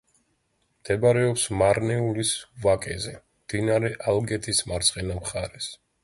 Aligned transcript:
მდებარეობს 0.83 1.41
მარნეულის 1.57 2.31
ვაკეზე, 2.63 3.13
მდინარე 3.19 3.91
ალგეთის 4.13 4.63
მარცხენა 4.71 5.19
მხარეს. 5.19 5.69